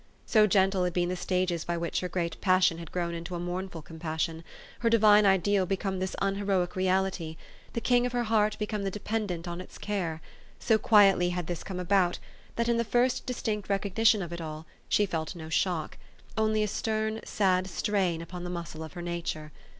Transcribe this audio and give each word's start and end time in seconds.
So 0.25 0.47
gentle 0.47 0.83
had 0.83 0.93
been 0.93 1.09
the 1.09 1.15
stages 1.15 1.63
by 1.63 1.77
which 1.77 1.99
her 1.99 2.09
great 2.09 2.41
passion 2.41 2.79
had 2.79 2.91
grown 2.91 3.13
into 3.13 3.35
a 3.35 3.39
mournful 3.39 3.83
compassion, 3.83 4.43
her 4.79 4.89
divine 4.89 5.27
ideal 5.27 5.67
become 5.67 5.99
this 5.99 6.15
unheroic 6.19 6.73
human 6.73 6.85
THE 7.03 7.11
STORY 7.11 7.29
OF 7.29 7.35
AVIS. 7.35 7.37
325 7.73 7.73
the 7.73 7.81
king 7.81 8.05
of 8.07 8.11
her 8.13 8.23
heart 8.23 8.57
become 8.57 8.81
the 8.81 8.89
dependent 8.89 9.47
on 9.47 9.61
its 9.61 9.77
care, 9.77 10.19
so 10.57 10.79
quietly 10.79 11.35
this 11.45 11.59
had 11.59 11.65
come 11.67 11.79
about, 11.79 12.17
that, 12.55 12.67
in 12.67 12.77
the 12.77 12.83
first 12.83 13.27
distinct 13.27 13.69
recognition 13.69 14.23
of 14.23 14.33
it 14.33 14.41
all, 14.41 14.65
she 14.89 15.05
felt 15.05 15.35
no 15.35 15.49
shock; 15.49 15.99
only 16.35 16.63
a 16.63 16.67
stern, 16.67 17.21
sad 17.23 17.67
strain 17.67 18.23
upon 18.23 18.43
the 18.43 18.49
muscle 18.49 18.81
of 18.83 18.93
her 18.93 19.03
nature. 19.03 19.51